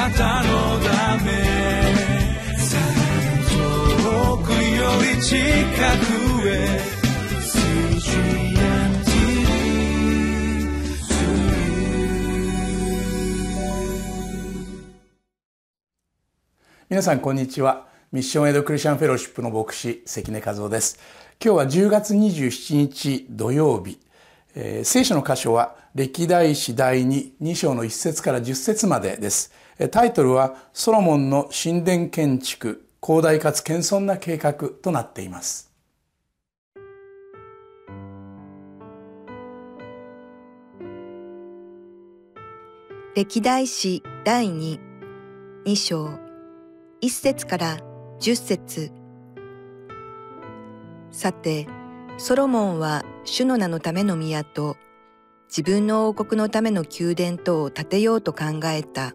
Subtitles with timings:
[0.00, 1.30] なたのため
[3.50, 6.80] 遠くより近くへ
[16.88, 17.86] 皆さんこんにちは。
[18.10, 20.98] ミッションエイドクリスチャンフェローシップの牧師関根和夫です。
[21.44, 24.00] 今日は10月27日土曜日、
[24.54, 29.52] えー、聖書の箇所は歴代史第2 2章の1節から10節までです。
[29.88, 35.72] タイトルはソロモンの神殿建築広大かつ謙遜な計画となっています
[43.14, 44.78] 歴代史第2
[45.66, 46.06] 2章
[47.02, 47.78] 1節から
[48.20, 48.92] 10節
[51.10, 51.66] さて、
[52.18, 54.76] ソロモンは主の名のための宮と
[55.48, 59.12] 自分の王国のための宮殿とを建てようと考えた。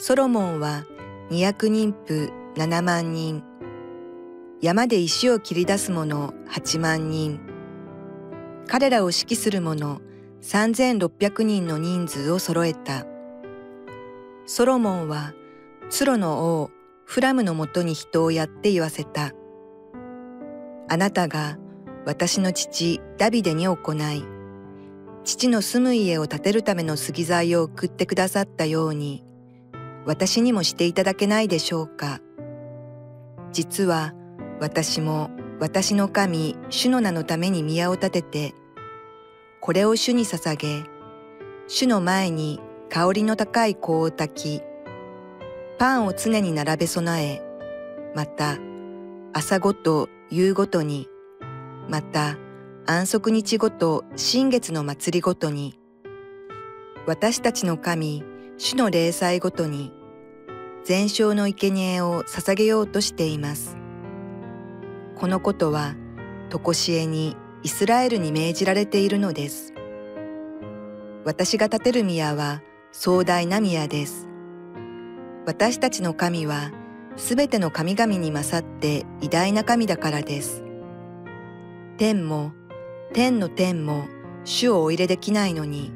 [0.00, 0.86] ソロモンは
[1.30, 3.42] 200人婦7万人、
[4.62, 7.40] 山で石を切り出す者8万人、
[8.68, 10.00] 彼らを指揮する者
[10.40, 13.06] 3600人の人数を揃えた。
[14.46, 15.34] ソロモンは
[15.90, 16.70] ツロの王
[17.04, 19.32] フラムのもとに人をやって言わせた。
[20.88, 21.58] あなたが
[22.06, 24.24] 私の父ダビデに行い、
[25.24, 29.24] 父の住む家を建てるための杉材を送ってくださったように、
[30.08, 32.22] 私にもしていただけないでしょうか。
[33.52, 34.14] 実は
[34.58, 35.28] 私も
[35.60, 38.54] 私の神主の名のために宮を建てて、
[39.60, 40.84] これを主に捧げ、
[41.66, 44.62] 主の前に香りの高い香を焚き、
[45.78, 47.42] パンを常に並べ備え、
[48.14, 48.56] また
[49.34, 51.06] 朝ごと夕ごとに、
[51.86, 52.38] また
[52.86, 55.78] 安息日ごと新月の祭りごとに、
[57.06, 58.24] 私たちの神、
[58.56, 59.97] 主の霊祭ごとに、
[60.84, 63.76] 全焼の生贄を捧げようとしています。
[65.16, 65.94] このことは、
[66.48, 69.74] とこしえにイスラエルに命じられているのです。
[71.24, 72.62] 私が建てる宮は
[72.92, 74.28] 壮大な宮です。
[75.44, 76.72] 私たちの神は
[77.16, 80.62] すべての神々に勝って偉大な神だからです。
[81.98, 82.52] 天も
[83.12, 84.06] 天の天も
[84.44, 85.90] 主をお入れできないのに、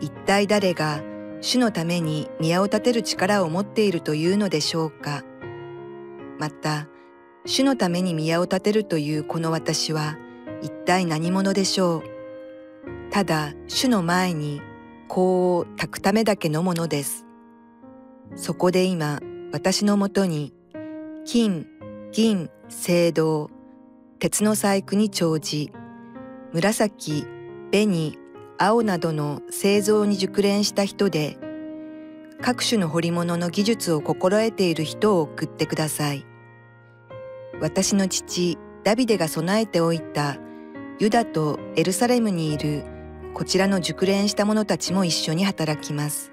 [0.00, 1.02] 一体誰が
[1.40, 5.22] 主のために宮を建てる力を持っているというのでしょうか。
[6.38, 6.88] また、
[7.46, 10.18] 主のために宮を建てるというこの私は
[10.62, 12.02] 一体何者でしょう。
[13.10, 14.60] ただ主の前に
[15.08, 17.24] 香を炊くためだけのものです。
[18.34, 19.20] そこで今、
[19.52, 20.52] 私のもとに、
[21.24, 21.66] 金、
[22.12, 23.50] 銀、青銅、
[24.18, 25.68] 鉄の細工に長寿、
[26.52, 27.24] 紫、
[27.70, 28.18] 紅、
[28.58, 31.38] 青などの製造に熟練した人で、
[32.42, 36.26] 各種の彫り物の技術を心得ている人を送ってください。
[37.60, 40.38] 私の父、ダビデが備えておいた
[40.98, 42.84] ユダとエルサレムにいる
[43.34, 46.32] こちらの熟練した者たちも一緒に働きます。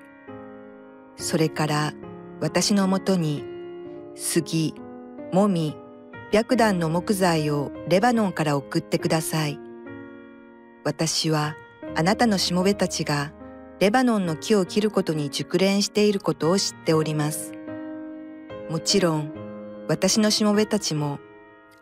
[1.18, 1.94] それから
[2.42, 3.44] 私のもとに
[4.16, 4.74] 杉、
[5.32, 5.76] もみ、
[6.32, 9.60] 白檀の木材をレバノンから送ってください。
[10.84, 11.56] 私は
[11.98, 13.32] あなたのしもべたちが
[13.80, 17.54] レバノンの木を切ることに熟練していることを知っております。
[18.70, 19.32] もちろん
[19.88, 21.20] 私のしもべたちも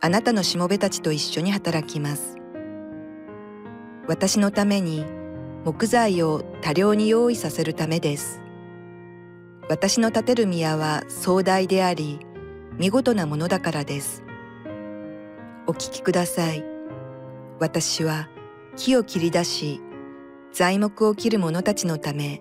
[0.00, 2.36] あなたのしもべたちと一緒に働きます。
[4.06, 5.04] 私のために
[5.64, 8.40] 木材を多量に用意させるためです。
[9.68, 12.20] 私の建てる宮は壮大であり、
[12.78, 14.22] 見事なものだからです。
[15.66, 16.62] お聞きください。
[17.58, 18.28] 私は
[18.76, 19.80] 木を切り出し、
[20.54, 22.40] 材木を切る者たちのため、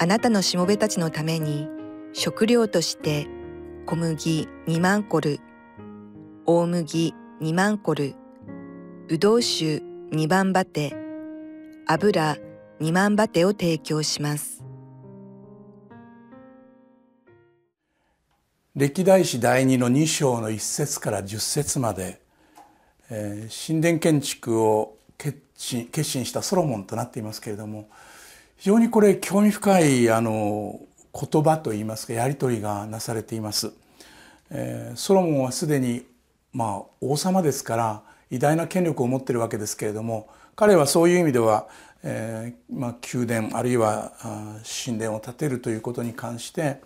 [0.00, 1.68] あなたのしもべたちのために
[2.12, 3.28] 食料として
[3.86, 5.38] 小麦2万コル、
[6.44, 8.16] 大麦2万コル、
[9.06, 9.76] ぶどう酒
[10.10, 10.92] 2万バテ、
[11.86, 12.36] 油
[12.80, 14.64] 2万バテを提供します。
[18.74, 22.20] 歴代史第2の2章の1節から10節まで、
[23.08, 27.88] えー、神殿建築を決決心したソロモンとなっていますけれども
[28.56, 30.80] 非常にこれ興味深いあの
[31.12, 33.72] 言葉といいますかやり取りがなされています。
[34.50, 36.06] えー、ソロモンはすでに
[36.52, 41.68] まあ王様ですから偉大な権力を持っているわけですけれども彼はそういう意味では、
[42.02, 44.12] えーまあ、宮殿あるいは
[44.86, 46.80] 神殿を建てるということに関して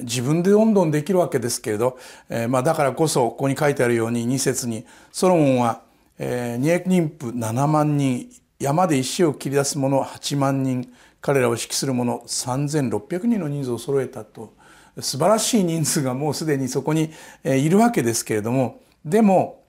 [0.00, 1.98] 自分でどんどんできるわけですけれど、
[2.28, 5.82] えー、まあだからこそここに書いてあるように2節にソロモンは、
[6.18, 8.28] えー、二役人婦7万人
[8.58, 14.54] 山で石を切り出す者8万人彼らを指揮する者3600人の人数を揃えたと
[15.00, 17.10] 素晴らしい人数がもうすでにそこに
[17.44, 19.64] いるわけですけれどもでも、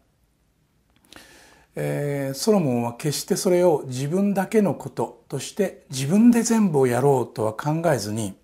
[1.76, 8.36] えー、ソロモンは決してそれを自分だけのこととして自分で全部をやろうとは考えずに、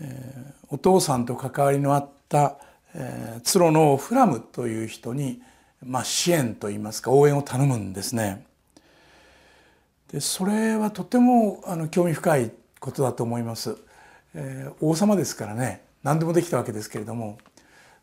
[0.00, 2.56] えー、お父さんと関わりのあった、
[2.94, 5.42] えー、ツロのフラムという人に、
[5.86, 8.46] まあ、支援といいますか応援を頼むんですね。
[10.12, 13.76] でそれはとてもあの興味深いことだと思います。
[14.34, 17.38] えー、王様ですからね何でもできたわけですけれども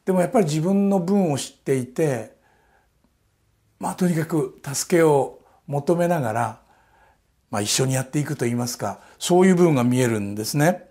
[0.05, 2.35] でもやっぱり自分の分を知っていて
[3.79, 6.61] まあとにかく助けを求めながら、
[7.49, 10.87] まあ、一緒にやっていくといいますかそういう部分が見えるんですね。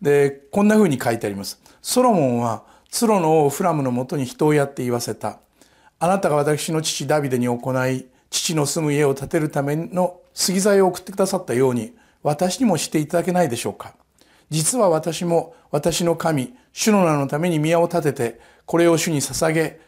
[0.00, 1.60] でこんなふうに書いてあります。
[1.82, 5.40] ソロモンはツロの王フラムのもとに人をやって言わせた。
[6.00, 11.92] あなたが私の父ダビデに行い父の住む家を建てるための杉材を送ってくださったように
[12.22, 13.94] 私にもしていただけないでしょうか？
[14.50, 19.80] 実は私も私の神、主の名のために宮を建てて、これを主に捧げ、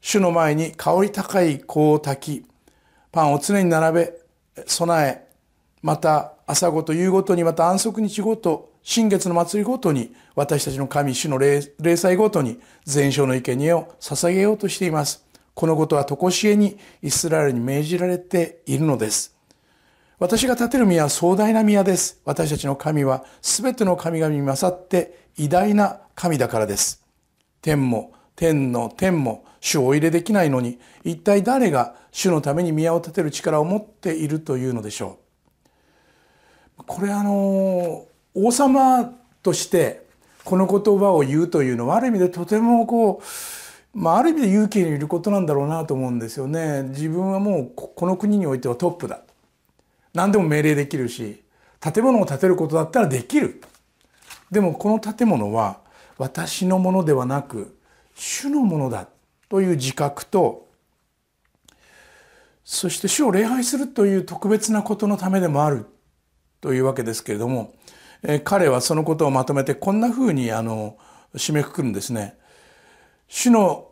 [0.00, 2.46] 主の前に香り高い香を炊き、
[3.12, 4.14] パンを常に並べ、
[4.66, 5.26] 備え、
[5.82, 11.60] また朝ごと夕ごとにまた安息日ごと、新月の祭りごとに、私たちの神、主の霊
[11.96, 15.25] 祭ごとに、全焼の生贄を捧げようとしています。
[15.56, 19.34] このことは常しえにイスラエルに命じられているのです。
[20.18, 22.20] 私が建てる宮は壮大な宮です。
[22.26, 27.02] 私たちの神は全ての神々に勝って偉大な神だからです。
[27.62, 35.20] 天も天の天も主をお入れできないのに、一体誰が主のために宮を建てる力を持っているというのでしょ
[36.78, 36.84] う。
[36.86, 38.04] これあの、
[38.34, 39.10] 王様
[39.42, 40.04] として
[40.44, 43.24] この言葉を言うというのはある意味でとてもこう、
[43.96, 46.82] まあ、ある意味で勇気にいることなんだろうなと思うんですよね。
[46.90, 49.22] 自分はもうこの国においてはトップだ。
[50.16, 51.42] 何でも命令できるし
[51.78, 53.62] 建物を建てることだったらできる
[54.50, 55.78] でもこの建物は
[56.18, 57.78] 私のものではなく
[58.14, 59.08] 主のものだ
[59.50, 60.66] という自覚と
[62.64, 65.86] そして主を礼拝するという特別なことのためでもある
[66.62, 67.74] というわけですけれども、
[68.24, 70.98] え彼はそのことをまとめてこんなふうにあの
[71.34, 72.36] 締めくくるんですね。
[73.28, 73.85] 主の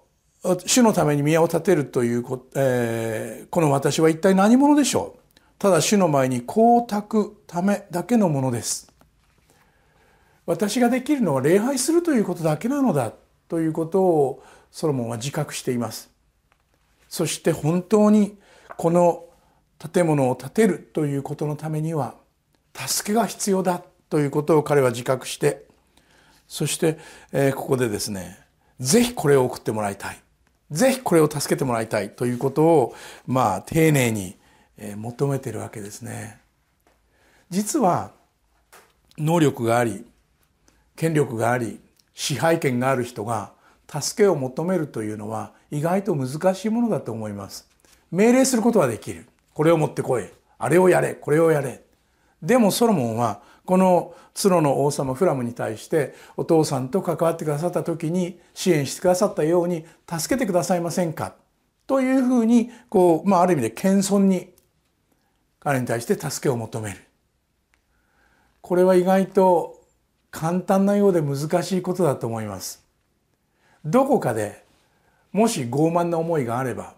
[0.67, 5.41] 主のために宮を建てるというこ,、えー、この私は一体何者でしょう？
[5.59, 8.93] ただ主の前に光沢ためだけのものです。
[10.45, 13.13] 私ができるのは礼拝するということだけなのだ
[13.49, 16.11] ということをソロモンは自覚しています。
[17.09, 18.37] そして本当に
[18.77, 19.25] この
[19.93, 22.17] 建物を建てるということのためには
[22.75, 25.65] 助けが必要だということを彼は自覚して
[26.47, 26.99] そして、
[27.33, 28.39] え、ここでですね
[28.81, 30.24] ぜひこれを送ってもらいたい。
[30.71, 32.95] ぜひこれを助けてもらいたいということを
[33.27, 34.37] まあ丁寧に
[34.97, 36.41] 求めてるわけですね。
[37.51, 38.13] 実は
[39.19, 40.05] 能力があり
[40.97, 41.81] 権力があり
[42.15, 43.53] 支配権がある人が
[43.89, 47.69] 助けを求めるというのは意外と難しいものだと思います。
[48.11, 49.27] 命令することはできる。
[49.53, 50.29] これを持ってこい。
[50.59, 51.15] あれをやれ。
[51.15, 51.83] これをやれ。
[52.43, 61.35] でもソロモンはこのツロの王様フラムに対してお父さんと関わってくださった時に支援してくださったように助けてくださいませんか？
[61.87, 64.53] というふうにこう、まあ、ある意味で謙遜に
[65.61, 66.99] 彼に対して助けを求める。
[68.61, 69.83] これは意外と
[70.31, 72.85] 簡単なようで難しいことだと思います。
[73.85, 74.65] どこかで
[75.33, 76.95] もし傲慢な思いがあれば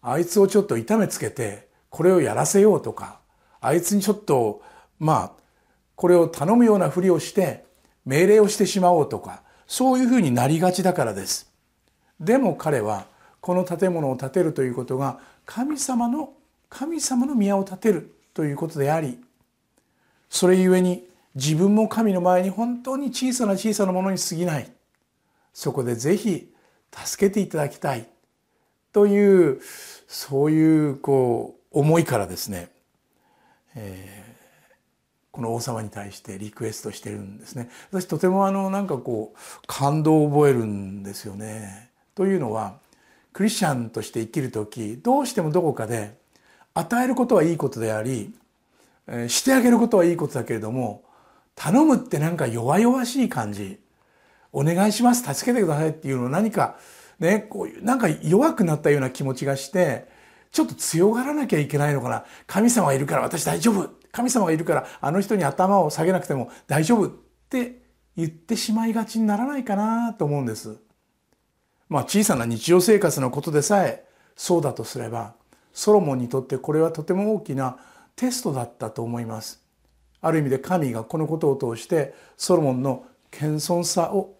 [0.00, 3.20] あいつをちょっと痛めつけてこれをやらせようとか
[3.60, 4.62] あいつにちょっと
[4.98, 5.41] まあ
[6.02, 7.64] これを頼むようなふりをして
[8.04, 11.48] 命令をしてしまおうとかそういうふうになりがちだからです。
[12.18, 13.06] でも彼は
[13.40, 16.32] この建物を建てるということが神様の
[16.68, 19.16] 神様の宮を建てるということであり
[20.28, 21.06] それゆえに
[21.36, 24.68] 自分も神の前に本当に小さな小さなものに過ぎない。
[25.54, 26.52] そこでぜひ
[26.92, 28.08] 助けていただきたい。
[28.92, 29.60] という
[30.08, 32.70] そういうこう思いからですね、
[33.76, 34.21] えー、
[35.32, 37.70] この王様に対してリクエストしてるんですね。
[37.90, 41.90] 私とてもあのなんかこう感動を覚えるんですよね。
[42.14, 42.76] というのは
[43.32, 46.18] クリスチャンとして生きる時どうしてもどこかで
[46.74, 48.34] 与えることはいいことであり、
[49.28, 51.02] してあげることはいいことだけれども
[51.54, 53.80] 頼むってなんか弱々しい感じ。
[54.52, 56.76] お願いします助けてくださいっていうの何か
[57.18, 60.06] ねこういうなんか弱くなったような気持ちがして
[60.50, 62.26] ちょっと強がらなきゃいけないのかな。
[62.46, 64.01] 神様いるから私大丈夫。
[64.12, 67.12] 神様がいるからあの人に頭を下げなくても大丈夫っ
[67.48, 67.82] て
[68.16, 70.76] 言ってしまいがちにならないかなと思うんです。
[71.88, 74.04] まあ小さな日常生活のことでさえ
[74.36, 75.34] そうだとすれば
[75.72, 77.78] ソロモンにとってこれはとても大きな
[78.14, 79.62] テストだったと思います。
[80.20, 84.36] ある意味で神がこのことを通してソロモンの謙遜さを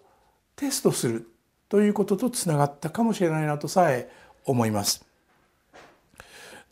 [0.55, 1.27] テストする
[1.67, 4.09] ということとつながったかもしれないなとさえ
[4.45, 5.03] 思います。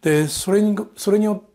[0.02, 1.51] でそれにそれによって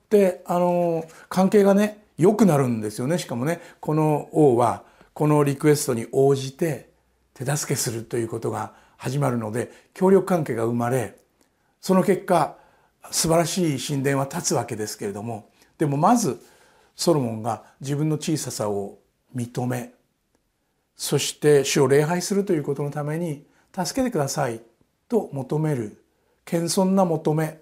[0.46, 3.18] あの関係がね良くなるんですよね。
[3.18, 6.90] しかもねこの王はこのリクエストに応じて
[7.34, 11.16] 手助けするということが始まるので協力関係が生まれ
[11.80, 12.56] その結果
[13.10, 16.42] 素晴らしい神殿は立つわけですけれどもでもまず
[16.94, 18.98] ソロモンが自分の小ささを
[19.34, 19.92] 認め
[20.96, 23.44] そして主を礼拝するということのために
[23.74, 24.62] 助けてください
[25.08, 26.02] と求める
[26.44, 27.60] 謙遜な求め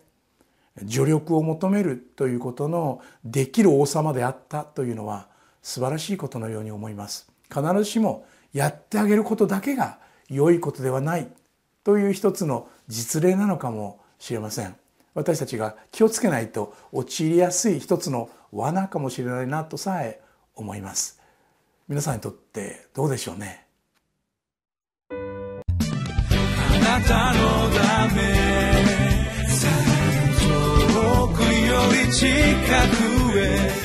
[0.81, 5.29] 助力を求めるということのできる王様であったというのは
[5.63, 7.31] 素晴らしいことのように思います。
[7.49, 11.29] 必ずしもやってあげることだけが良いことではない
[11.85, 14.75] という一つの実例なのかもしれません。
[15.15, 20.21] 私たちが気をつけないと陥りやすい一つの罠かもしれないなとさえ
[20.57, 21.21] 思います。
[21.87, 23.67] 皆さんにとってどうでしょうね？
[25.11, 25.15] あ
[26.99, 27.39] なたの
[28.09, 28.74] ため。
[31.95, 32.29] 遠くより近
[33.33, 33.84] くへ